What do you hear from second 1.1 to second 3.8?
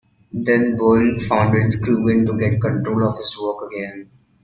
founded Screwgun to get control of his work